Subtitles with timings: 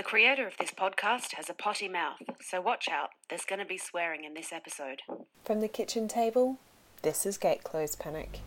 [0.00, 3.66] The creator of this podcast has a potty mouth, so watch out, there's going to
[3.66, 5.02] be swearing in this episode.
[5.44, 6.58] From the kitchen table,
[7.02, 8.40] this is Gate Close Panic.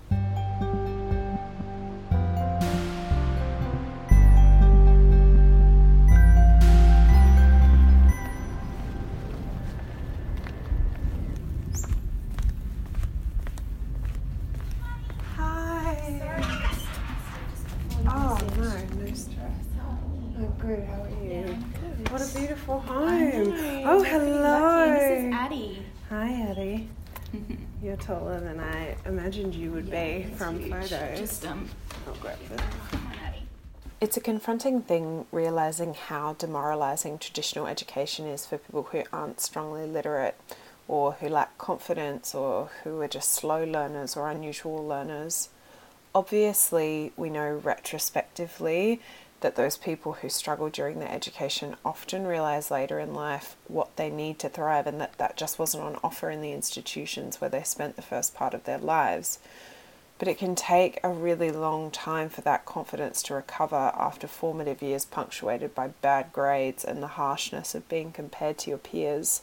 [29.33, 31.19] Imagined you would be from photos.
[31.19, 31.67] Just um,
[32.07, 32.61] I'll grab this.
[32.91, 33.41] come on, Addie.
[33.99, 39.87] It's a confronting thing realizing how demoralizing traditional education is for people who aren't strongly
[39.87, 40.35] literate
[40.87, 45.49] or who lack confidence or who are just slow learners or unusual learners.
[46.13, 49.01] Obviously, we know retrospectively
[49.43, 54.09] that those people who struggle during their education often realize later in life what they
[54.09, 57.61] need to thrive and that that just wasn't on offer in the institutions where they
[57.61, 59.39] spent the first part of their lives.
[60.17, 64.81] But it can take a really long time for that confidence to recover after formative
[64.81, 69.41] years punctuated by bad grades and the harshness of being compared to your peers.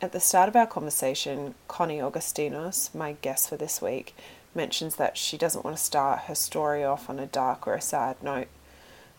[0.00, 4.14] At the start of our conversation, Connie Augoustinos, my guest for this week,
[4.54, 7.80] mentions that she doesn't want to start her story off on a dark or a
[7.80, 8.48] sad note.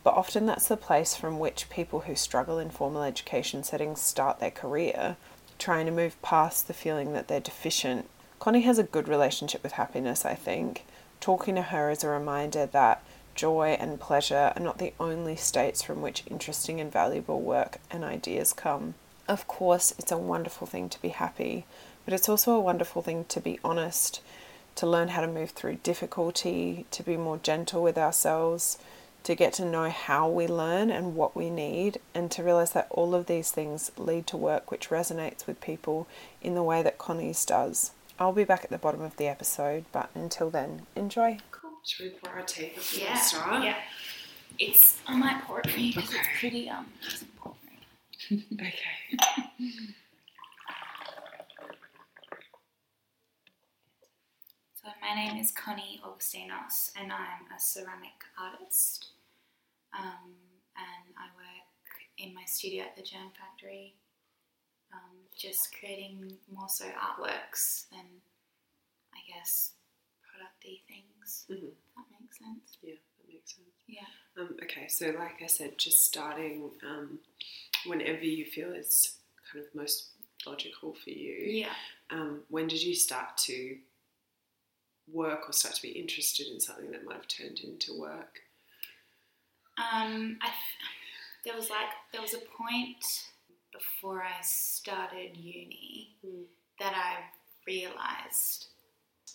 [0.07, 4.39] But often that's the place from which people who struggle in formal education settings start
[4.39, 5.17] their career,
[5.59, 8.09] trying to move past the feeling that they're deficient.
[8.39, 10.85] Connie has a good relationship with happiness, I think.
[11.19, 13.03] Talking to her is a reminder that
[13.35, 18.05] joy and pleasure are not the only states from which interesting and valuable work and
[18.05, 18.93] ideas come.
[19.27, 21.65] Of course, it's a wonderful thing to be happy,
[22.05, 24.21] but it's also a wonderful thing to be honest,
[24.75, 28.77] to learn how to move through difficulty, to be more gentle with ourselves,
[29.23, 32.87] to get to know how we learn and what we need, and to realize that
[32.89, 36.07] all of these things lead to work which resonates with people
[36.41, 37.91] in the way that Connie's does.
[38.19, 41.37] I'll be back at the bottom of the episode, but until then, enjoy.
[41.51, 41.71] Cool.
[41.85, 43.63] Should we pour our tea before Yeah.
[43.63, 43.75] Yeah.
[44.59, 46.17] It's on my pour it because Okay.
[46.17, 46.87] it's pretty um.
[47.05, 47.63] It's important.
[48.53, 48.73] Okay.
[55.07, 59.07] my name is Connie Augoustinos, and I'm a ceramic artist.
[59.97, 60.33] Um,
[60.75, 61.63] and I work
[62.17, 63.93] in my studio at the Jam Factory,
[64.93, 68.05] um, just creating more so artworks than,
[69.13, 69.71] I guess,
[70.25, 71.45] producty things.
[71.49, 71.71] Mhm.
[71.71, 72.77] If that makes sense.
[72.81, 73.67] Yeah, that makes sense.
[73.87, 74.07] Yeah.
[74.35, 77.19] Um, okay, so like I said, just starting um,
[77.85, 79.19] whenever you feel is
[79.49, 80.09] kind of most
[80.45, 81.33] logical for you.
[81.33, 81.75] Yeah.
[82.09, 83.79] Um, when did you start to
[85.11, 88.39] work or start to be interested in something that might have turned into work?
[89.77, 90.49] Um, I,
[91.45, 93.03] there was like there was a point
[93.71, 96.45] before I started uni Mm.
[96.79, 97.23] that I
[97.67, 98.67] realized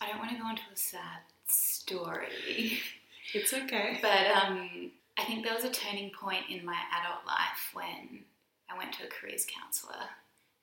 [0.01, 2.81] I don't want to go into a sad story,
[3.35, 3.99] It's okay.
[4.03, 8.25] but um, I think there was a turning point in my adult life when
[8.69, 10.09] I went to a careers counsellor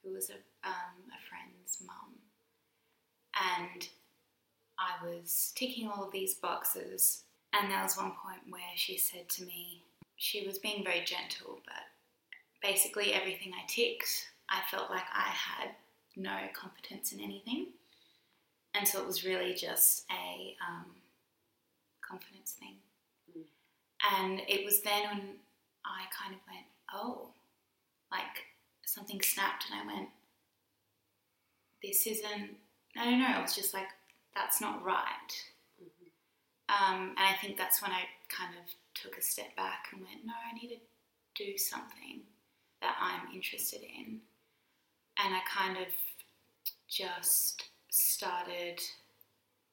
[0.03, 0.33] who was a,
[0.67, 2.15] um, a friend's mum,
[3.71, 3.87] and
[4.79, 7.23] I was ticking all of these boxes.
[7.51, 9.83] And there was one point where she said to me,
[10.15, 11.83] she was being very gentle, but
[12.61, 15.69] basically everything I ticked, I felt like I had
[16.15, 17.67] no competence in anything.
[18.75, 20.85] And so it was really just a um,
[22.07, 22.75] confidence thing.
[23.35, 23.43] Mm.
[24.15, 25.21] And it was then when
[25.85, 27.29] I kind of went, oh,
[28.11, 28.45] like
[28.85, 30.09] something snapped, and I went,
[31.81, 32.57] this isn't,
[32.97, 33.87] I don't know, I was just like,
[34.35, 35.31] that's not right.
[36.69, 40.25] Um, and I think that's when I kind of took a step back and went,
[40.25, 42.21] no, I need to do something
[42.81, 44.19] that I'm interested in.
[45.23, 45.87] And I kind of
[46.87, 48.79] just started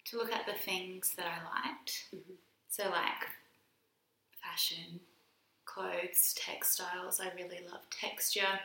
[0.06, 2.06] to look at the things that I liked.
[2.14, 2.36] Mhm.
[2.68, 3.28] So, like
[4.42, 5.00] fashion,
[5.64, 7.20] clothes, textiles.
[7.20, 8.60] I really love texture.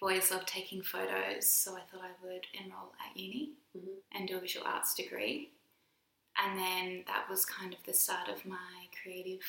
[0.00, 4.02] Always loved taking photos, so I thought I would enroll at uni Mhm.
[4.12, 5.52] and do a visual arts degree.
[6.36, 9.44] And then that was kind of the start of my creative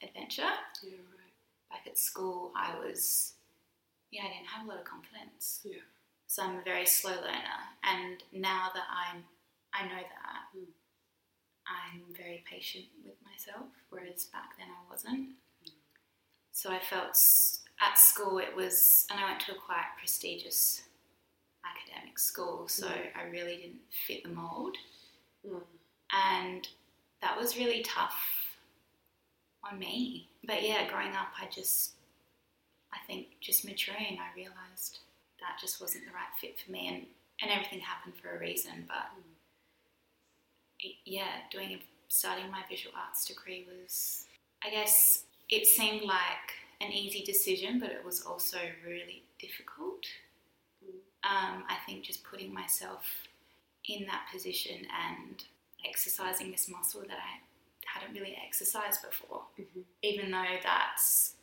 [0.00, 0.58] adventure.
[0.82, 1.34] Yeah, right.
[1.68, 3.34] Back at school, I was,
[4.10, 5.60] yeah, I didn't have a lot of confidence.
[5.64, 5.82] Yeah.
[6.26, 7.76] So I'm a very slow learner.
[7.82, 9.28] And now that I'm,
[9.72, 10.72] I know that, Mm.
[11.66, 15.36] I'm very patient with myself, whereas back then I wasn't.
[16.52, 17.16] So I felt
[17.80, 20.82] at school it was, and I went to a quite prestigious
[21.64, 23.16] academic school, so Mm.
[23.16, 24.76] I really didn't fit the mold.
[25.46, 25.62] Mm.
[26.12, 26.68] And
[27.22, 28.56] that was really tough
[29.62, 30.28] on me.
[30.44, 31.94] But yeah, growing up, I just
[32.92, 34.98] I think just maturing, I realised
[35.40, 37.06] that just wasn't the right fit for me, and,
[37.40, 38.84] and everything happened for a reason.
[38.88, 39.10] But
[40.80, 41.78] it, yeah, doing a,
[42.08, 44.26] starting my visual arts degree was,
[44.64, 50.04] I guess, it seemed like an easy decision, but it was also really difficult.
[51.22, 53.04] Um, I think just putting myself
[53.86, 55.44] in that position and
[55.86, 57.40] exercising this muscle that I
[57.84, 59.84] hadn't really exercised before, Mhm.
[60.02, 61.34] even though that's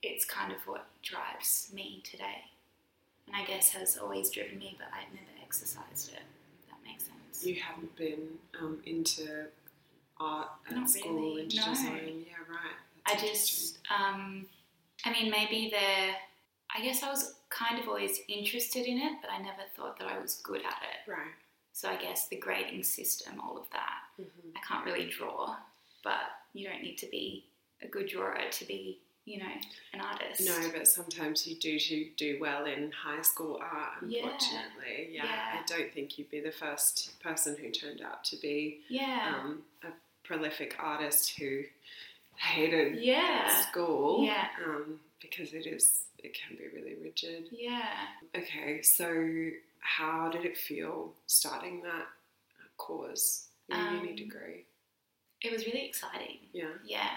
[0.00, 2.44] it's kind of what drives me today,
[3.26, 6.22] and I guess has always driven me, but I've never exercised it.
[6.62, 7.44] If that makes sense.
[7.44, 9.48] You haven't been um, into
[10.18, 11.64] art at Not school, really, into no.
[11.70, 12.24] design.
[12.28, 12.76] Yeah, right.
[13.08, 14.46] I just, um,
[15.04, 16.14] I mean, maybe there.
[16.76, 20.08] I guess I was kind of always interested in it, but I never thought that
[20.08, 21.10] I was good at it.
[21.10, 21.32] right.
[21.72, 24.00] So I guess the grading system, all of that.
[24.20, 24.52] Mhm.
[24.56, 25.56] I can't really draw,
[26.02, 27.44] but you don't need to be
[27.82, 29.52] a good drawer to be, you know,
[29.92, 30.40] an artist.
[30.44, 34.24] No, but sometimes you do do, do well in high school art, Yeah.
[34.24, 35.10] unfortunately.
[35.12, 35.24] Yeah.
[35.24, 35.60] Yeah.
[35.60, 39.36] I don't think you'd be the first person who turned out to be Yeah.
[39.38, 39.92] um, a
[40.24, 41.62] prolific artist who
[42.38, 43.48] hated yeah.
[43.62, 44.24] school.
[44.24, 44.46] Yeah.
[44.64, 47.48] Um, because it is, it can be really rigid.
[47.50, 47.88] Yeah.
[48.36, 49.50] Okay, so
[49.80, 52.06] how did it feel starting that
[52.76, 54.64] course, your uni Um, degree?
[55.42, 56.38] It was really exciting.
[56.52, 56.72] Yeah.
[56.84, 57.10] Yeah.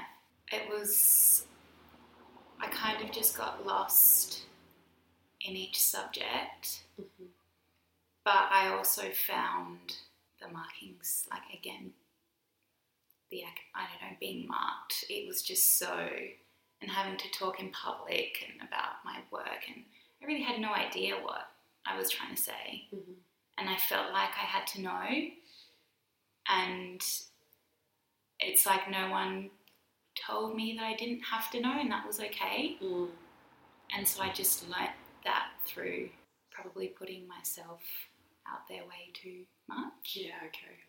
[0.51, 1.45] It was.
[2.59, 4.41] I kind of just got lost
[5.41, 7.29] in each subject, Mhm.
[8.23, 9.97] but I also found
[10.39, 11.93] the markings, like again,
[13.31, 13.43] the
[13.75, 15.05] I don't know, being marked.
[15.09, 16.09] It was just so,
[16.81, 19.83] and having to talk in public and about my work, and
[20.21, 21.47] I really had no idea what
[21.85, 23.15] I was trying to say, Mhm.
[23.57, 25.31] and I felt like I had to know,
[26.47, 27.01] and
[28.39, 29.49] it's like no one
[30.15, 32.77] told me that I didn't have to know, and that was okay.
[32.81, 33.09] Mm.
[33.93, 34.91] And so I just learnt
[35.23, 36.09] that through
[36.49, 37.81] probably putting myself
[38.47, 40.79] out there way too much Yeah, okay.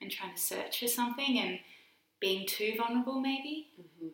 [0.00, 1.58] And trying to search for something and
[2.20, 3.68] being too vulnerable, maybe.
[4.00, 4.08] hmm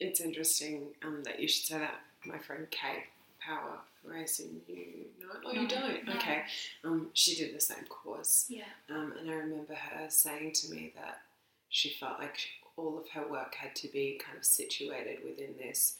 [0.00, 2.00] It's interesting um, that you should say that.
[2.24, 3.04] My friend Kate
[3.40, 6.04] Power, who I assume you know, oh, you don't?
[6.06, 6.14] no.
[6.14, 6.42] Okay.
[6.84, 8.46] Um, she did the same course.
[8.48, 8.64] Yeah.
[8.90, 11.20] Um, and I remember her saying to me that
[11.68, 15.54] she felt like she, all of her work had to be kind of situated within
[15.58, 15.94] this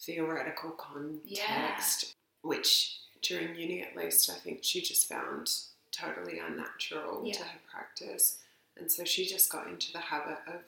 [0.00, 5.48] theoretical context, which during uni at least, I think she just found
[5.92, 8.38] totally unnatural to her practice.
[8.78, 10.60] And so she just got into the habit of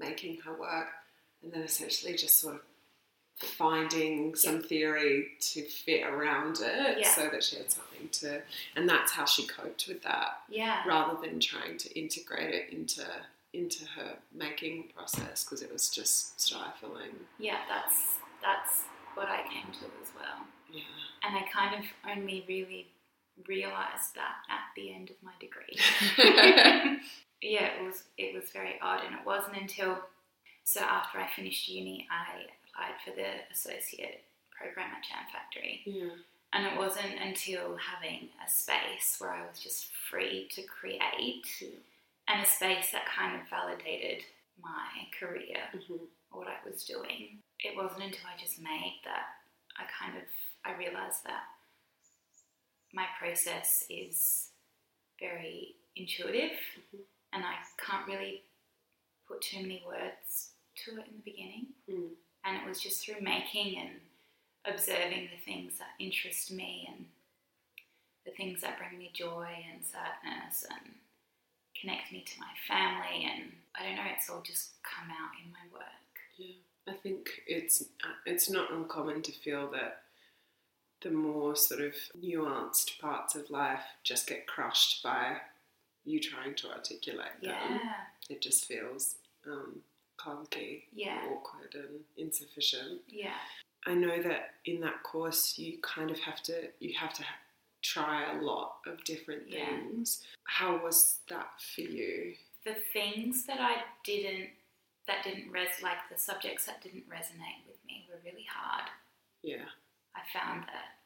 [0.00, 0.88] making her work
[1.42, 2.60] and then essentially just sort of
[3.36, 7.14] finding some theory to fit around it Yeah.
[7.14, 8.42] so that she had something to
[8.76, 10.82] and that's how she coped with that Yeah.
[10.86, 13.04] rather than trying to integrate it into
[13.52, 18.82] into her making process because it was just stifling Yeah, that's that's
[19.14, 20.46] what I came to as well.
[20.70, 20.82] yeah
[21.24, 22.86] And I kind of only really
[23.48, 25.76] realised that at the end of my degree.
[27.42, 29.98] yeah, it was it was very odd, and it wasn't until
[30.64, 34.22] so after I finished uni, I applied for the associate
[34.56, 36.10] program at Jam Factory, yeah
[36.54, 41.68] and it wasn't until having a space where I was just free to create, Yeah.
[42.28, 44.22] and a space that kind of validated
[44.60, 46.08] my career, Mhm.
[46.30, 47.40] what I was doing.
[47.60, 49.28] It wasn't until I just made that
[49.78, 50.24] I kind of
[50.64, 51.44] I realized that
[52.92, 54.50] my process is
[55.18, 56.58] very intuitive
[56.92, 57.04] Mhm.
[57.32, 58.44] and I can't really
[59.26, 61.74] put too many words to it in the beginning.
[61.88, 62.16] Mm.
[62.44, 64.00] And it was just through making and
[64.64, 67.10] observing the things that interest me and
[68.24, 70.94] the things that bring me joy and sadness and
[71.80, 73.24] connect me to my family.
[73.24, 75.84] And I don't know, it's all just come out in my work.
[76.36, 76.56] Yeah,
[76.86, 80.04] I think it's uh, it's not uncommon to feel that
[81.02, 85.36] the more sort of nuanced parts of life just get crushed by
[86.04, 87.50] you trying to articulate them.
[87.60, 87.94] Yeah,
[88.28, 89.16] It just feels
[89.46, 89.82] um,
[90.18, 91.20] clunky, Yeah.
[91.30, 93.02] awkward, and insufficient.
[93.08, 93.38] yeah.
[93.84, 97.38] I know that in that course you kind of have to you have to ha-
[97.82, 99.66] try a lot of different Yeah.
[99.66, 100.22] things.
[100.44, 102.36] How was that for you?
[102.64, 104.50] the things that I didn't
[105.08, 108.88] that didn't res like the subjects that didn't resonate with me were really hard.
[109.42, 109.64] Yeah.
[110.16, 110.98] I found that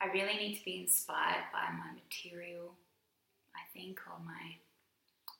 [0.00, 2.74] I really need to be inspired by my material,
[3.54, 4.56] I think, or my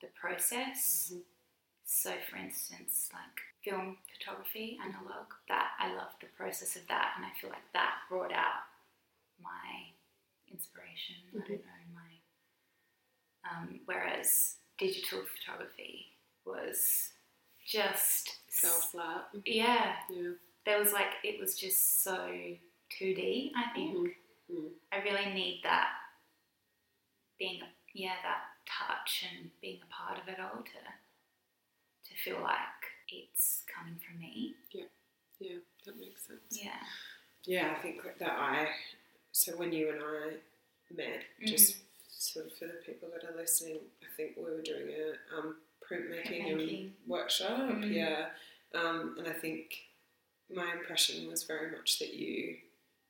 [0.01, 1.11] the process.
[1.13, 1.23] Mhm.
[1.83, 7.25] So, for instance, like film photography, analog, that I love the process of that, and
[7.25, 8.63] I feel like that brought out
[9.39, 9.93] my
[10.47, 11.15] inspiration.
[11.35, 12.21] I don't know my.
[13.49, 17.11] Um, whereas digital photography was
[17.65, 19.29] just Fell flat.
[19.45, 20.33] yeah, Yeah.
[20.65, 22.57] there was like it was just so
[22.99, 23.51] 2D.
[23.55, 24.07] I think Mm-hmm.
[24.51, 24.69] Mm.
[24.91, 25.87] I really need that
[27.39, 27.61] being
[27.93, 30.81] yeah that touch and being a part of it all to
[32.09, 32.57] to feel like
[33.09, 34.53] it's coming from me.
[34.71, 34.83] Yeah,
[35.39, 36.41] yeah, that makes sense.
[36.51, 36.71] Yeah.
[37.45, 38.67] Yeah, I think that I.
[39.31, 40.33] So when you and I
[40.93, 41.77] met, just
[42.09, 45.55] sort of for the people that are listening, I think we were doing a um,
[45.89, 46.89] printmaking and Printmaking.
[47.07, 47.57] workshop.
[47.59, 47.93] Mhm.
[47.93, 48.25] Yeah,
[48.75, 49.73] um, and I think
[50.53, 52.57] my impression was very much that you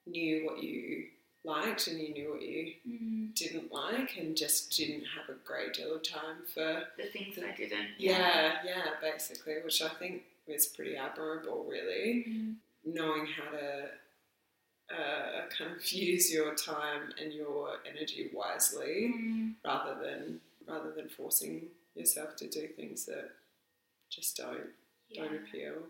[0.06, 1.08] knew what you
[1.44, 3.34] liked and you knew what you Mm.
[3.36, 7.46] didn't like, and just didn't have a great deal of time for The things that
[7.46, 8.00] I didn't.
[8.00, 12.56] yeah, yeah, basically, which I think is pretty admirable, really Mm.
[12.84, 13.92] knowing how to
[14.90, 19.56] uh, kind of use your time and your energy wisely Mm.
[19.64, 23.32] rather than rather than forcing yourself to do things that
[24.10, 24.74] just don't
[25.14, 25.90] don't appeal.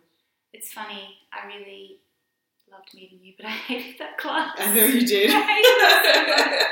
[0.54, 1.18] It's funny.
[1.32, 2.00] I really
[2.72, 4.56] loved meeting you, but I hated that class.
[4.58, 5.30] I know you did.
[5.34, 6.68] I hated it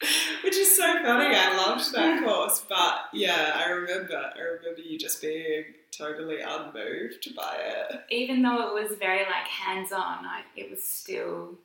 [0.44, 1.34] Which is so funny.
[1.34, 4.16] I loved that course, but yeah, I remember.
[4.34, 8.00] I remember you just being totally unmoved by it.
[8.10, 11.58] Even though it was very like hands-on, I, it was still.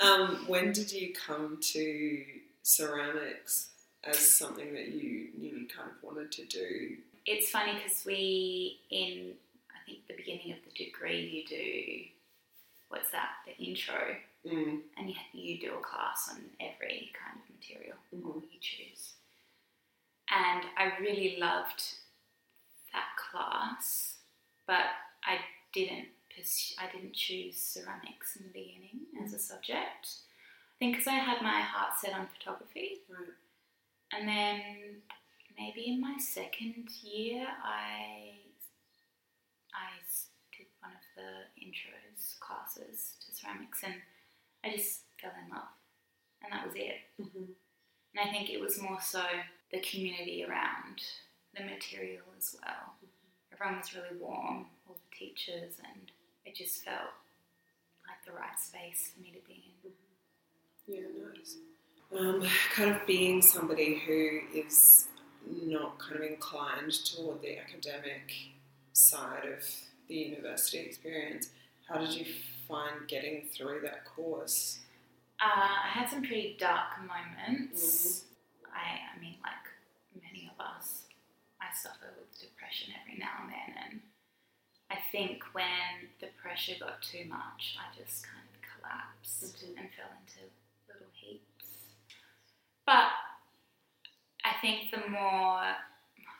[0.00, 2.24] um, when did you come to
[2.62, 3.68] ceramics
[4.04, 6.96] as something that you knew you kind of wanted to do?
[7.26, 9.32] it's funny because we in
[9.84, 12.04] I think the beginning of the degree you do
[12.88, 14.16] what's that the intro?
[14.46, 18.52] Mm, and you, you do a class on every kind of material or Mhm.
[18.52, 19.14] you choose.
[20.30, 21.82] And I really loved
[22.92, 24.18] that class
[24.66, 24.86] but
[25.24, 25.38] I
[25.72, 30.18] didn't pursue, I didn't choose ceramics in the beginning as a subject.
[30.74, 33.00] I think because I had my heart set on photography.
[34.12, 35.02] And then
[35.58, 38.32] maybe in my second year, I
[39.74, 39.90] I
[40.56, 43.94] did one of the intros classes to ceramics, and
[44.64, 45.68] I just fell in love,
[46.42, 47.00] and that was it.
[47.20, 47.54] Mhm.
[48.14, 49.24] And I think it was more so
[49.70, 51.02] the community around
[51.54, 52.98] the material as well.
[53.52, 56.10] Everyone was really warm, all the teachers, and
[56.44, 57.12] it just felt
[58.06, 59.92] like the right space for me to be in.
[60.86, 61.56] Yeah, nice.
[62.12, 65.08] Um, kind of being somebody who is
[65.46, 68.32] not kind of inclined toward the academic
[69.04, 69.64] side of
[70.08, 71.50] the university experience,
[71.88, 72.24] how did you
[72.66, 74.78] find getting through that course?
[75.40, 75.44] Uh,
[75.84, 78.24] I had some pretty dark moments.
[78.72, 81.02] I, I mean, like many of us,
[81.60, 84.00] I suffer with depression every now and then, and
[84.90, 89.78] I think when the pressure got too much, I just kind of collapsed Mhm.
[89.78, 90.46] and fell into
[90.88, 91.66] little heaps.
[92.86, 93.10] But
[94.44, 95.76] I think the more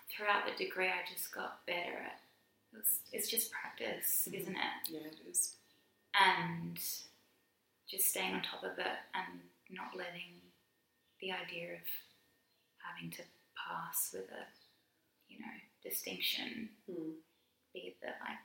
[0.08, 2.20] throughout the degree, I just got better at.
[2.78, 4.34] It's, it's just practice, Mhm.
[4.40, 4.88] isn't it?
[4.90, 5.56] Yeah, it is.
[6.16, 6.78] and
[7.88, 9.40] just staying on top of it and
[9.70, 10.40] not letting
[11.20, 11.80] the idea of
[12.78, 13.22] having to
[13.56, 14.46] pass with a
[15.28, 15.52] you know
[15.82, 17.12] distinction Hmm.
[17.72, 18.38] be the like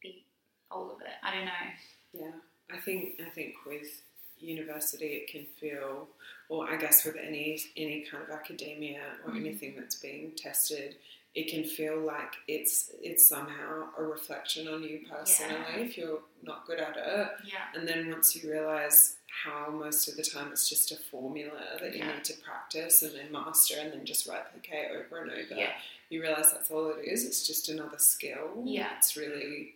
[0.00, 0.24] be
[0.70, 1.72] all of it i don't know
[2.12, 2.32] Yeah,
[2.70, 4.02] I think I think with
[4.38, 6.08] university it can feel,
[6.48, 9.40] or I guess with any any kind of academia or Mhm.
[9.40, 10.96] anything that's being tested,
[11.40, 15.54] it can feel like it's it's somehow a reflection on you personally
[15.86, 17.28] if you're not good at it.
[17.52, 21.60] yeah And then once you realize how most of the time it's just a formula
[21.80, 22.14] that you Yeah.
[22.14, 25.74] need to practice and then master and then just replicate over and over, Yeah.
[26.08, 27.26] you realize that's all it is.
[27.26, 28.62] It's just another skill.
[28.64, 28.96] Yeah.
[28.96, 29.74] It's really,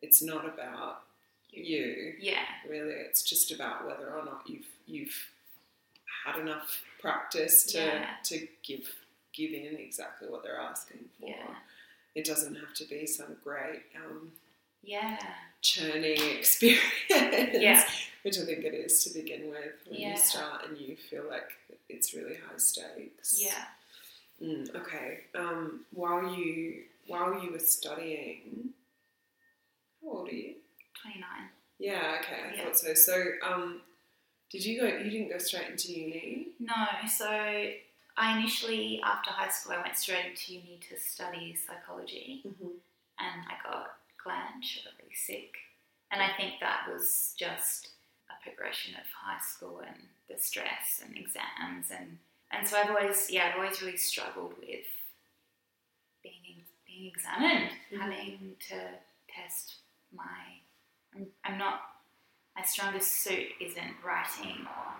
[0.00, 1.02] it's not about
[1.50, 2.14] you.
[2.20, 5.18] yeah Really, it's just about whether or not you've you've
[6.24, 8.06] had enough practice to Yeah.
[8.30, 8.86] to give
[9.32, 11.28] give in exactly what they're asking for.
[11.28, 11.54] Yeah.
[12.14, 14.32] It doesn't have to be some great um,
[14.82, 15.18] yeah
[15.62, 17.84] churning experience, Yeah.
[18.22, 20.10] which I think it is to begin with when Yeah.
[20.12, 21.50] you start and you feel like
[21.88, 23.36] it's really high stakes.
[23.42, 23.64] yeah
[24.42, 25.20] Mm, okay.
[25.34, 28.70] Um, while you while you were studying,
[30.02, 30.54] how old are you?
[31.02, 31.28] 29
[31.78, 32.18] Yeah.
[32.20, 32.40] Okay.
[32.50, 32.64] I Yeah.
[32.64, 32.94] thought so.
[32.94, 33.82] So, um,
[34.50, 34.86] did you go?
[34.86, 36.46] You didn't go straight into uni.
[36.58, 36.74] no
[37.06, 37.70] so
[38.16, 42.66] i initially after high school i went straight into uni to study psychology Mm-hmm.
[43.18, 43.86] and I got
[44.22, 45.52] glange, I got really sick.
[46.12, 47.90] And I think that was just
[48.30, 49.96] a progression of high school and
[50.28, 52.18] the stress and exams and
[52.52, 54.86] and so I've always yeah, I've always really struggled with
[56.22, 58.00] being being examined, Mhm.
[58.00, 58.76] having to
[59.28, 59.76] test
[60.12, 60.60] my
[61.14, 61.80] I'm, I'm not
[62.56, 64.94] my strongest suit isn't writing or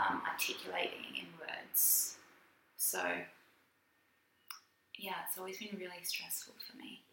[0.00, 2.16] um, articulating in words.
[2.80, 3.04] So
[4.96, 7.04] yeah, it's always been really stressful for me.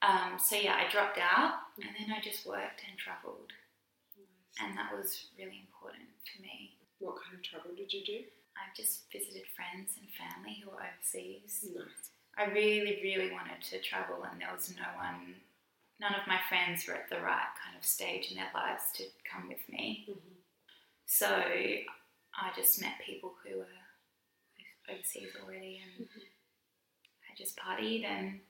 [0.00, 3.50] Um, so yeah, I dropped out and then I just worked and travelled,
[4.62, 6.78] and that was really important for me.
[7.02, 8.22] What kind of travel did you do?
[8.54, 11.66] I've just visited friends and family who were overseas.
[11.66, 12.14] Nice.
[12.38, 15.34] I really, really wanted to travel, and there was no one,
[15.98, 19.04] none of my friends were at the right kind of stage in their lives to
[19.26, 20.06] come with me.
[20.08, 20.38] Mm-hmm.
[21.06, 23.81] So I just met people who were
[24.90, 26.06] overseas already, and
[27.30, 28.40] I just partied and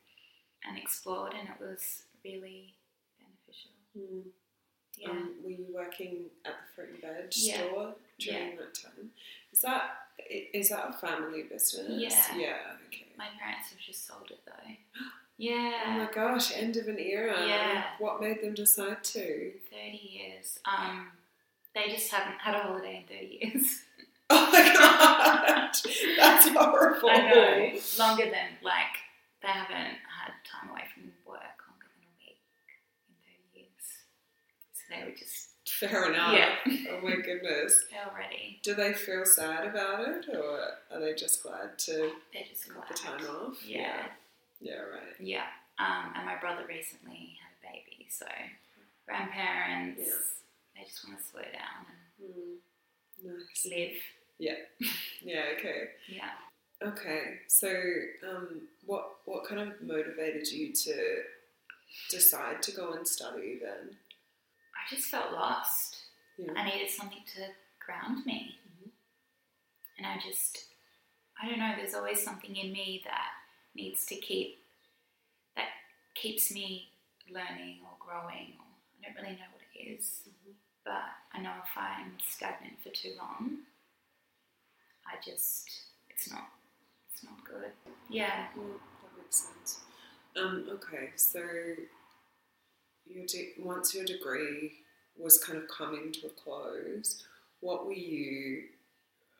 [0.64, 2.74] and explored, and it was really
[3.18, 3.70] beneficial.
[3.98, 4.30] Mm.
[4.96, 5.10] Yeah.
[5.10, 7.56] Um, were you working at the fruit and veg Yeah.
[7.56, 9.10] store during that time?
[9.52, 9.82] Is that
[10.30, 11.86] is that a family business?
[11.88, 12.36] Yeah.
[12.36, 12.56] Yeah.
[12.88, 13.06] Okay.
[13.16, 15.00] my parents have just sold it though.
[15.38, 15.72] Yeah.
[15.86, 16.52] Oh my gosh!
[16.54, 17.34] End of an era.
[17.44, 17.84] Yeah.
[17.98, 19.52] What made them decide to?
[19.72, 20.60] 30 years.
[20.64, 21.08] Um,
[21.74, 23.80] they just haven't had a holiday in 30 years.
[24.52, 25.70] My god!
[26.16, 27.10] That's horrible.
[27.10, 27.78] I know.
[27.98, 28.94] Longer than, like,
[29.42, 32.38] they haven't had time away from work longer than a week
[33.08, 33.86] in 30 years.
[34.72, 36.32] So they were just, Fair enough.
[36.34, 36.54] Yeah.
[36.92, 37.84] Oh my goodness.
[37.90, 38.60] they're ready.
[38.62, 40.60] Do they feel sad about it, or
[40.92, 42.84] are they just glad to They're just glad.
[42.88, 43.56] the time off?
[43.66, 44.06] Yeah.
[44.60, 44.74] Yeah.
[44.80, 45.16] Right.
[45.18, 45.46] Yeah.
[45.78, 48.26] Um, and my brother recently had a baby, so
[49.06, 50.12] grandparents, Yeah.
[50.76, 51.86] they just want to slow down
[52.22, 52.58] Mm.
[53.24, 53.64] Nice.
[53.64, 53.96] and live.
[54.42, 54.54] Yeah.
[55.24, 55.44] Yeah.
[55.56, 55.82] Okay.
[56.08, 56.32] Yeah.
[56.82, 57.38] Okay.
[57.46, 57.70] So,
[58.28, 61.22] um, what what kind of motivated you to
[62.10, 63.94] decide to go and study then?
[64.74, 65.96] I just felt lost.
[66.36, 66.54] Yeah.
[66.56, 67.42] I needed something to
[67.86, 68.56] ground me.
[68.66, 68.90] Mhm.
[69.98, 70.64] And I just,
[71.40, 73.30] I don't know, there's always something in me that
[73.76, 74.58] needs to keep,
[75.54, 75.68] that
[76.16, 76.88] keeps me
[77.30, 78.56] learning or growing.
[78.58, 78.66] Or
[78.98, 80.54] I don't really know what it is, Mhm.
[80.84, 83.58] but I know if I'm stagnant for too long,
[85.06, 85.70] I just,
[86.10, 86.48] it's not,
[87.12, 87.70] it's not good.
[88.08, 88.46] Yeah.
[88.56, 89.80] Yeah, that makes sense.
[90.36, 91.40] Um, okay, so
[93.06, 94.72] your de- once your degree
[95.18, 97.24] was kind of coming to a close,
[97.60, 98.64] what were you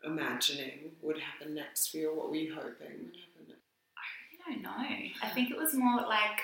[0.05, 2.11] imagining would happen next for you?
[2.11, 3.63] Or what were you hoping would happen next?
[3.97, 4.99] I really don't know.
[5.23, 6.41] I think it was more like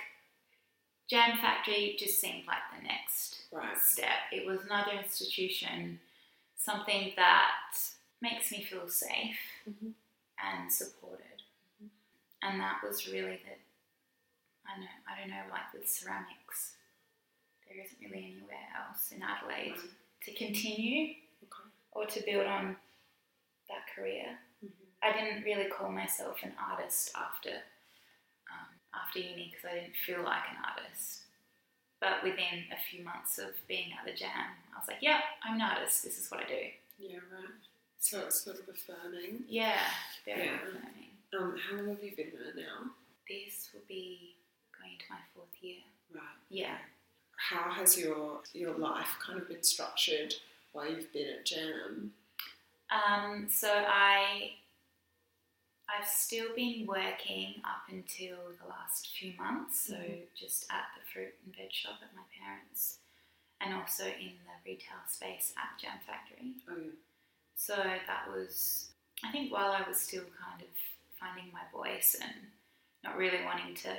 [1.10, 3.76] Jam Factory just seemed like the next Right.
[3.78, 4.30] step.
[4.32, 5.98] It was another institution,
[6.56, 7.78] something that
[8.20, 9.94] makes me feel safe Mhm.
[10.38, 11.42] and supported.
[12.42, 13.56] And that was really the
[14.70, 16.76] I know I don't know, like with ceramics,
[17.66, 19.90] there isn't really anywhere else in Adelaide Right.
[20.22, 21.70] to continue Okay.
[21.92, 22.76] or to build on
[23.68, 24.38] that career.
[24.62, 24.70] Mhm.
[25.02, 27.62] I didn't really call myself an artist after
[28.50, 31.22] um, after uni because I didn't feel like an artist.
[32.00, 35.54] But within a few months of being at the jam, I was like, "Yep, I'm
[35.56, 36.02] an artist.
[36.02, 37.67] This is what I do." Yeah, right.
[37.98, 39.44] So it's sort of affirming.
[39.48, 39.90] Yeah,
[40.24, 40.54] very Yeah.
[40.56, 41.10] affirming.
[41.36, 42.90] Um, how long have you been there now?
[43.28, 44.36] This will be
[44.78, 45.80] going into my fourth year.
[46.10, 46.22] Right.
[46.48, 46.78] Yeah.
[47.36, 50.34] How has your your life kind of been structured
[50.72, 52.14] while you've been at Jam?
[52.90, 54.54] Um, so I
[55.88, 60.26] I've still been working up until the last few months, so Mhm.
[60.34, 62.98] just at the fruit and veg shop at my parents,
[63.60, 66.54] and also in the retail space at Jam Factory.
[66.68, 66.90] Oh yeah.
[67.58, 68.86] So that was,
[69.26, 70.70] I think, while I was still kind of
[71.18, 72.54] finding my voice and
[73.02, 73.90] not really wanting to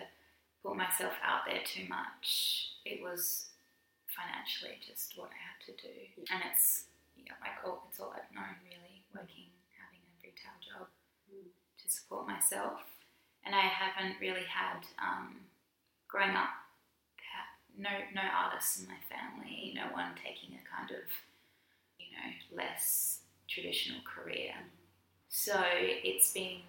[0.63, 3.51] put myself out there too much, it was
[4.07, 5.91] financially just what I had to do.
[6.31, 6.85] And it's,
[7.19, 10.87] yeah, like all, it's all I've known really, working, having a retail job
[11.29, 12.79] to support myself.
[13.43, 15.35] And I haven't really had, um,
[16.07, 16.55] growing up,
[17.77, 21.07] no, no artists in my family, no one taking a kind of,
[21.99, 23.18] you know, less
[23.49, 24.53] traditional career.
[25.29, 25.59] So
[26.03, 26.61] it's been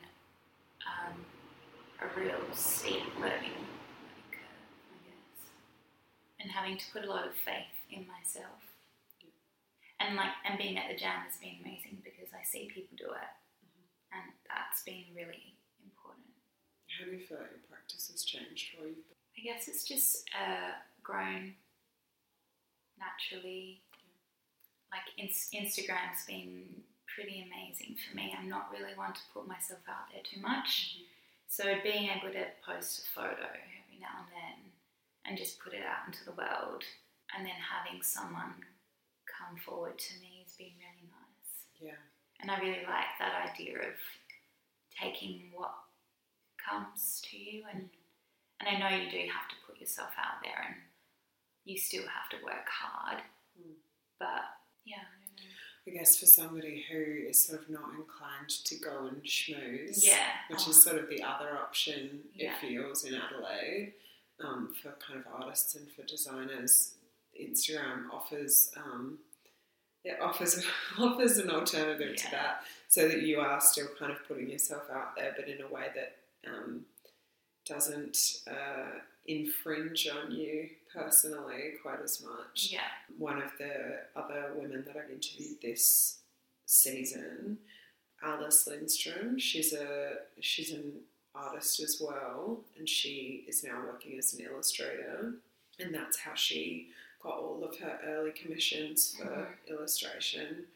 [0.84, 1.24] um,
[2.00, 5.48] a real steep learning, learning curve, I guess,
[6.40, 8.60] and having to put a lot of faith in myself.
[10.00, 13.12] And like, and being at the jam has been amazing because I see people do
[13.12, 13.32] it,
[14.12, 16.32] and that's been really important.
[16.88, 19.04] How do you feel like your practice has changed for you've?
[19.36, 21.54] I guess it's just uh, grown
[22.98, 23.80] naturally.
[24.90, 26.66] Like ins- Instagram's been
[27.06, 28.34] pretty amazing for me.
[28.36, 30.98] I'm not really one to put myself out there too much.
[31.48, 34.58] So being able to post a photo every now and then
[35.26, 36.82] and just put it out into the world
[37.34, 38.54] and then having someone
[39.26, 41.50] come forward to me has been really nice.
[41.78, 42.00] Yeah.
[42.40, 43.98] And I really like that idea of
[44.90, 45.74] taking what
[46.58, 47.88] comes to you and
[48.60, 50.76] and I know you do have to put yourself out there and
[51.64, 53.22] you still have to work hard.
[53.56, 53.80] Mm.
[54.18, 54.44] But
[54.84, 55.90] yeah, I.
[55.90, 60.26] I guess for somebody who is sort of not inclined to go and schmooze, Yeah.
[60.48, 62.54] which oh, is sort of the other option Yeah.
[62.54, 63.94] it feels in Adelaide.
[64.40, 66.94] um, for kind of artists and for designers,
[67.40, 69.18] Instagram offers um,
[70.04, 70.64] it offers
[70.98, 75.14] offers an alternative to that, so that you are still kind of putting yourself out
[75.16, 76.16] there, but in a way that
[76.50, 76.86] um,
[77.66, 82.68] doesn't uh, infringe on you personally quite as much.
[82.70, 82.80] Yeah.
[83.18, 86.18] One of the other women that I've interviewed this
[86.66, 87.58] season,
[88.22, 90.92] Alice Lindstrom, she's a she's an
[91.34, 95.34] artist as well, and she is now working as an illustrator,
[95.78, 96.88] and that's how she
[97.22, 99.68] got all of her early commissions for Mhm.
[99.68, 100.66] illustration.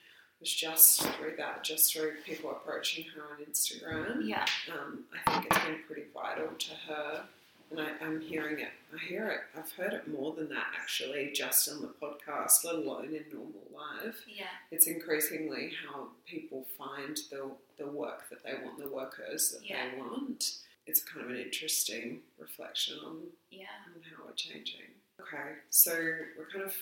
[0.41, 4.47] Was just through that, just through people approaching her on Instagram Yeah.
[4.73, 7.29] um, I think it's been pretty vital to her.
[7.77, 8.69] And I, I'm hearing it.
[8.95, 9.41] I hear it.
[9.59, 13.67] I've heard it more than that actually, just on the podcast, let alone in normal
[13.75, 14.17] life.
[14.29, 14.45] Yeah.
[14.71, 19.91] It's increasingly how people find the, the work that they want, the workers that Yeah.
[19.91, 20.59] they want.
[20.87, 23.65] It's kind of an interesting reflection on, Yeah.
[23.87, 24.83] on how we're changing.
[25.21, 25.93] Okay, so
[26.39, 26.75] we're kind of,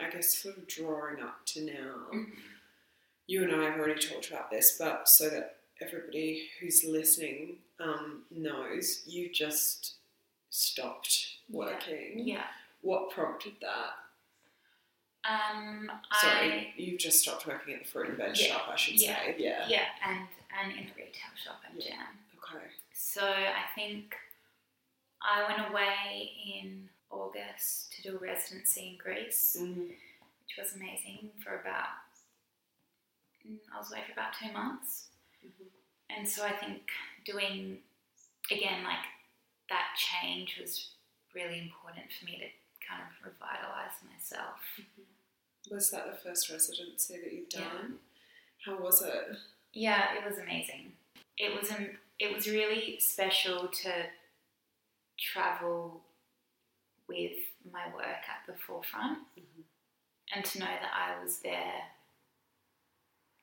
[0.00, 2.32] I guess, sort of drawing up to now Mhm.
[3.26, 8.24] you and I have already talked about this, but so that everybody who's listening um,
[8.30, 9.95] knows, you just
[10.56, 12.20] stopped working.
[12.26, 12.44] Yeah.
[12.82, 13.92] What prompted that?
[15.28, 15.90] Um,
[16.20, 19.00] Sorry, I you've just stopped working at the fruit and veg Yeah, shop, I should
[19.00, 19.34] yeah, say.
[19.38, 19.64] Yeah.
[19.68, 20.20] yeah, and
[20.60, 21.90] and in the retail shop at Yeah.
[21.90, 22.06] Jam.
[22.54, 22.64] Okay.
[22.92, 24.14] So I think
[25.20, 29.80] I went away in August to do a residency in Greece, Mm-hmm.
[29.80, 31.88] which was amazing for about
[33.46, 35.08] mm, I was away for about two months,
[35.44, 35.66] Mhm.
[36.10, 36.88] and so I think
[37.24, 37.78] doing
[38.52, 39.04] again like
[39.68, 40.90] that change was
[41.34, 44.60] really important for me to kind of revitalize myself.
[45.70, 47.68] Was that the first residency that you've Yeah.
[47.72, 47.98] done?
[48.64, 49.36] How was it?
[49.72, 50.96] Yeah, it was amazing.
[51.36, 54.10] It was um, it was really special to
[55.18, 56.02] travel
[57.08, 57.36] with
[57.70, 59.64] my work at the forefront Mhm.
[60.32, 61.90] and to know that I was there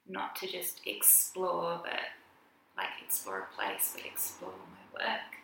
[0.05, 1.99] not to just explore but
[2.75, 5.37] like explore a place but explore my work.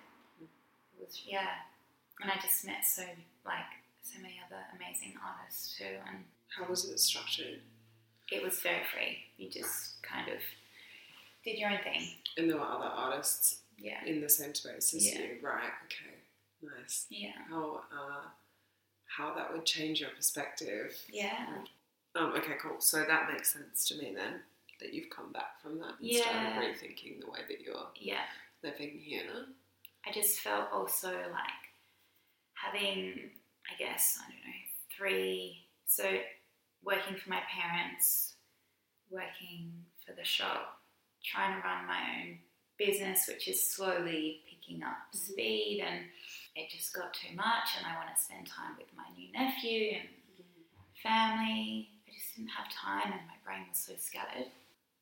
[1.00, 1.50] Was yeah.
[2.22, 3.04] And I just met so
[3.46, 3.66] like
[4.04, 6.24] so many other amazing artists too and
[6.56, 7.60] How was it structured?
[8.32, 9.18] it was very free.
[9.38, 10.38] You just kind of
[11.44, 12.10] did your own thing.
[12.38, 14.04] And there were other artists Yeah.
[14.06, 15.20] in the same space as Yeah.
[15.22, 15.72] you, right?
[15.86, 16.16] Okay,
[16.62, 17.06] nice.
[17.10, 17.32] Yeah.
[17.50, 18.28] How uh,
[19.06, 21.64] how that would change your perspective Yeah.
[22.16, 22.80] Um, okay, cool.
[22.82, 24.42] So that makes sense to me then
[24.80, 26.22] that you've come back from that and Yeah.
[26.24, 28.26] started rethinking the way that you're Yeah.
[28.64, 29.48] living here.
[30.08, 31.62] I just felt also like
[32.54, 33.32] having,
[33.70, 34.60] I guess, I don't know,
[34.96, 35.66] three.
[35.86, 36.04] So
[36.84, 38.36] working for my parents,
[39.10, 39.72] working
[40.06, 40.80] for the shop,
[41.24, 42.40] trying to run my own
[42.78, 45.18] business, which is slowly picking up mm-hmm.
[45.18, 46.06] speed, and
[46.56, 47.76] it just got too much.
[47.78, 51.04] And I want to spend time with my new nephew and mm-hmm.
[51.04, 51.90] family.
[52.08, 54.52] I just didn't have time, and my brain was so scattered.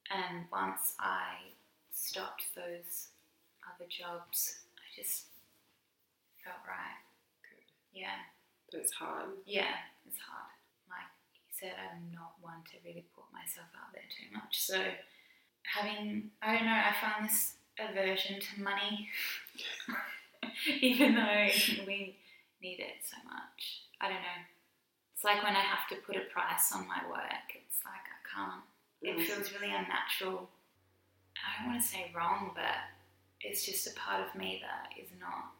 [0.10, 1.54] And once I
[1.94, 3.10] stopped those
[3.68, 4.67] other jobs,
[4.98, 5.26] just
[6.44, 6.98] felt right.
[7.94, 8.18] Yeah,
[8.72, 9.30] But it's hard.
[9.46, 10.54] yeah, it's hard.
[10.90, 14.62] Like you said, I'm not one to really put myself out there too much.
[14.62, 14.78] So
[15.66, 19.10] having, I don't know, I found this aversion to money,
[20.82, 21.48] even though
[21.88, 22.18] we
[22.62, 23.86] need it so much.
[24.02, 24.42] I don't know.
[25.14, 28.20] It's like when I have to put a price on my work, it's like I
[28.30, 28.64] can't.
[29.02, 29.26] It Mhm.
[29.26, 30.50] feels really unnatural.
[31.38, 32.78] I don't want to say wrong, but
[33.42, 35.52] it's just a part of me that is not.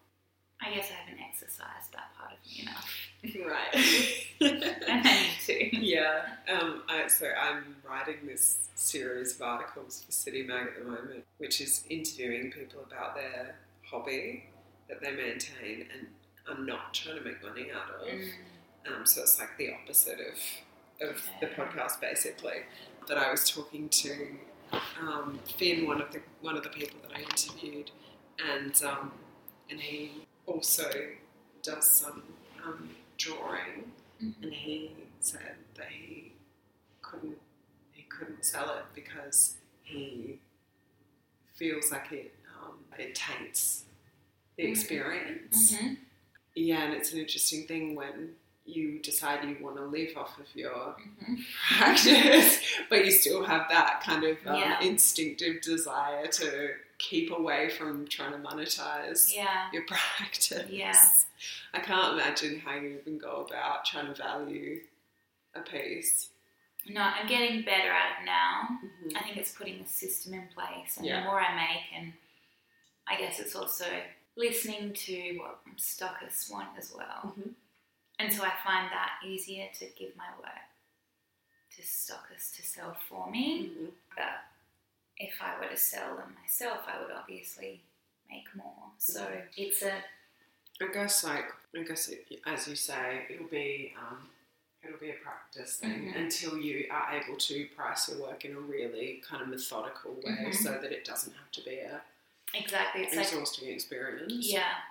[0.60, 2.90] I guess I haven't exercised that part of me enough.
[3.48, 3.76] Right.
[4.42, 4.64] and
[5.06, 5.78] I need to.
[5.86, 6.22] yeah.
[6.52, 11.26] Um, I, so I'm writing this series of articles for City Mag at the moment,
[11.38, 14.46] which is interviewing people about their hobby
[14.90, 16.08] that they maintain and
[16.48, 18.08] are not trying to make money out of.
[18.08, 18.30] Mm,
[18.88, 22.62] Um, so it's like the opposite of, of the podcast, basically.
[23.08, 24.28] That I was talking to
[25.02, 27.92] um, Finn, one of the one of the people that I interviewed,
[28.54, 29.12] and um,
[29.70, 30.12] and he
[30.46, 30.90] also
[31.64, 32.24] does some
[32.66, 34.44] um, drawing, Mhm.
[34.44, 36.32] and he said that he
[37.02, 37.38] couldn't
[37.92, 40.40] he couldn't sell it because he
[41.56, 43.84] feels like it um, it taints
[44.58, 44.70] the Mhm.
[44.72, 45.74] experience.
[45.74, 45.98] mhm,
[46.56, 48.36] Yeah, and it's an interesting thing when
[48.68, 51.38] you decide you want to live off of your mhm.
[51.78, 54.80] practice, but you still have that kind of um, Yeah.
[54.82, 60.70] instinctive desire to keep away from trying to monetize Yeah, your practice.
[60.70, 61.00] Yeah.
[61.74, 64.82] I can't imagine how you even go about trying to value
[65.56, 66.30] a piece.
[66.90, 68.80] no, I'm getting better at it now.
[69.04, 69.16] Mhm.
[69.18, 71.20] I think it's putting a system in place, and Yeah.
[71.22, 72.14] the more I make, and
[73.08, 73.86] I guess it's also
[74.36, 77.34] listening to what stockists want as well.
[77.38, 77.54] Mhm.
[78.20, 80.66] And so I find that easier to give my work
[81.76, 83.68] to stockists to sell for me.
[83.70, 83.92] Mhm.
[84.16, 84.44] But
[85.18, 87.82] if I were to sell them myself, I would obviously
[88.30, 88.92] make more.
[88.98, 89.50] So Mhm.
[89.58, 90.04] it's a
[90.80, 94.30] I guess like I guess it, as you say, it'll be um,
[94.84, 96.16] it'll be a practice thing Mhm.
[96.16, 100.46] until you are able to price your work in a really kind of methodical way,
[100.46, 100.56] Mhm.
[100.56, 102.04] so that it doesn't have to be a
[102.54, 104.34] exactly it's like exhausting experience.
[104.46, 104.82] yeah.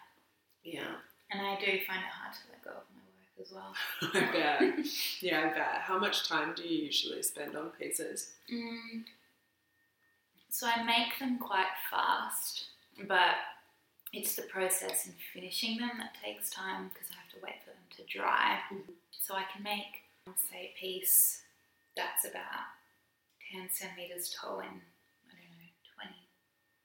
[0.64, 1.00] yeah.
[1.30, 2.95] And I do find it hard to let go of my work
[3.40, 3.74] as well.
[4.02, 4.86] I bet.
[5.20, 5.80] Yeah, I bet.
[5.82, 8.32] How much time do you usually spend on pieces?
[8.52, 9.04] Mm.
[10.48, 12.66] So I make them quite fast,
[13.06, 13.34] but
[14.12, 17.70] it's the process in finishing them that takes time because I have to wait for
[17.70, 18.60] them to dry.
[18.72, 18.94] Mhm.
[19.20, 20.04] So I can make,
[20.50, 21.42] say, a piece
[21.96, 22.64] that's about
[23.52, 26.28] 10 centimeters tall in, I don't know, 20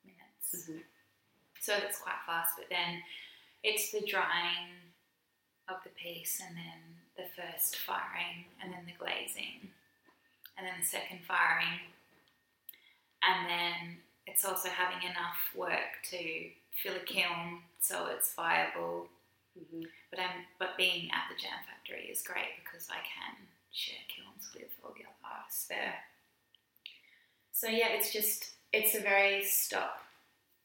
[0.04, 0.70] minutes.
[0.70, 0.84] Mhm.
[1.62, 3.04] So that's quite fast, but then
[3.64, 4.91] it's the drying
[5.70, 6.82] of the piece and then
[7.18, 9.70] the first firing and then the glazing
[10.58, 11.80] and then the second firing.
[13.24, 13.98] And then
[14.28, 16.50] it's also having enough work to
[16.82, 19.08] fill a kiln so it's viable.
[19.60, 19.84] Mhm.
[20.10, 23.36] but I'm but being at the jam factory is great because I can
[23.74, 26.06] share kilns with all the other artists there.
[27.52, 30.06] So yeah it's just it's a very stop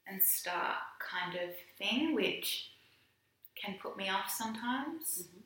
[0.07, 2.71] and start kind of thing which
[3.61, 5.43] can put me off sometimes Mhm.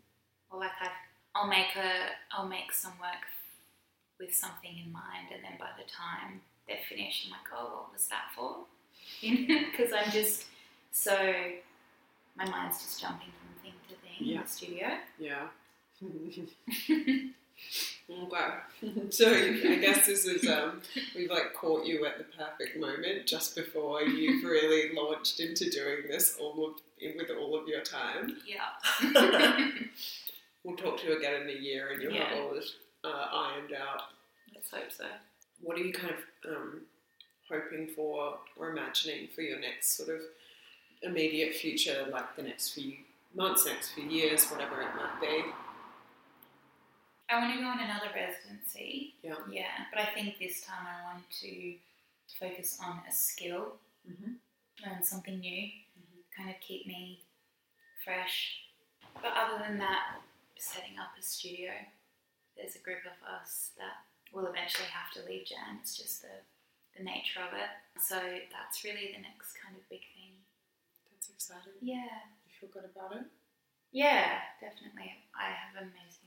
[0.51, 0.91] or like I
[1.35, 3.25] I'll make a I'll make some work
[4.19, 7.93] with something in mind and then by the time they're finished I'm like oh what
[7.93, 8.67] was that for
[9.23, 10.47] because I'm just
[10.93, 11.17] so
[12.37, 15.49] my mind's just jumping from thing to thing in the studio Yeah.
[18.11, 18.47] okay.
[19.11, 20.81] So I guess this is um
[21.15, 26.09] we've like caught you at the perfect moment just before you've really launched into doing
[26.09, 26.75] this all of
[27.17, 28.37] with all of your time.
[28.47, 29.69] yeah
[30.65, 33.73] We'll talk to you again in a year and you'll have all this uh, ironed
[33.73, 34.03] out.
[34.55, 35.05] let's hope so
[35.63, 36.83] What are you kind of um,
[37.51, 40.21] hoping for or imagining for your next sort of
[41.03, 42.93] immediate future, like the next few
[43.35, 45.45] months, next few years, whatever it might be?
[47.31, 49.35] I want to go on another residency Yeah.
[49.51, 51.75] yeah but I think this time I want to
[52.39, 53.75] focus on a skill
[54.09, 54.33] Mm-hmm.
[54.83, 55.69] learn something new,
[56.35, 57.21] kind of keep me
[58.03, 58.65] fresh.
[59.21, 60.25] But other than that,
[60.57, 61.71] setting up a studio.
[62.57, 65.79] There's a group of us that will eventually have to leave Jam.
[65.83, 66.33] It's just the,
[66.97, 67.69] the nature of it.
[68.01, 68.17] So
[68.49, 70.33] that's really the next kind of big thing.
[71.13, 71.77] That's exciting.
[71.81, 72.25] Yeah.
[72.49, 73.29] You feel good about it?
[73.93, 75.13] Yeah, definitely.
[75.37, 76.20] I have amazing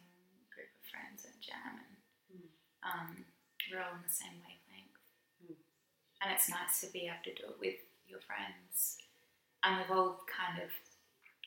[0.93, 1.97] friends at Jam and
[2.33, 2.49] Mm.
[2.85, 3.25] um,
[3.69, 4.97] we're all on the same wavelength.
[5.43, 5.55] Mm.
[6.21, 8.97] And it's nice to be able to do it with your friends.
[9.63, 10.69] And we've all kind of,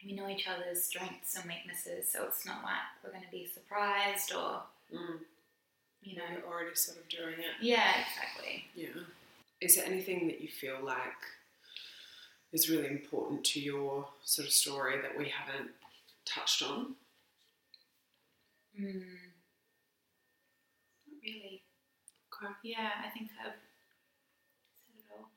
[0.05, 3.47] we know each other's strengths and weaknesses, so it's not like we're going to be
[3.47, 5.21] surprised or, Mm.
[6.03, 6.25] you know.
[6.33, 7.57] You're already sort of doing it.
[7.61, 8.69] Yeah, exactly.
[8.75, 9.05] Yeah.
[9.61, 11.23] Is there anything that you feel like
[12.53, 15.71] is really important to your sort of story that we haven't
[16.25, 16.95] touched on?
[18.79, 19.26] Mm.
[21.27, 21.63] Not really.
[22.43, 22.53] Okay.
[22.63, 23.53] Yeah, I think I've
[24.87, 25.29] said it all.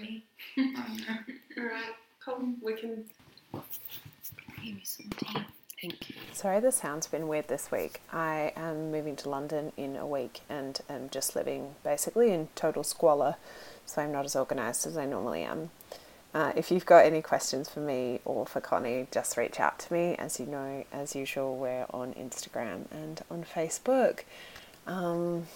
[0.00, 0.24] Nearly.
[1.58, 1.94] All right.
[2.24, 2.54] Cool.
[2.62, 3.04] We can.
[4.62, 5.44] Give me some tea.
[5.80, 6.16] Thank you.
[6.32, 8.00] Sorry, the sound's been weird this week.
[8.12, 12.84] I am moving to London in a week and am just living basically in total
[12.84, 13.34] squalor,
[13.84, 15.70] so I'm not as organised as I normally am.
[16.34, 19.92] Uh, if you've got any questions for me or for Connie, just reach out to
[19.92, 20.14] me.
[20.18, 24.20] As you know, as usual, we're on Instagram and on Facebook.
[24.86, 25.46] Um,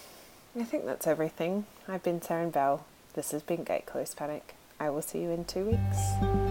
[0.59, 1.65] I think that's everything.
[1.87, 2.85] I've been Saren Bell.
[3.13, 4.55] This has been Gate Close Panic.
[4.79, 6.46] I will see you in two weeks.